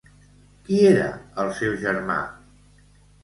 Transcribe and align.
Qui 0.69 0.77
era 0.91 1.09
el 1.43 1.53
seu 1.59 1.75
germà? 1.83 2.17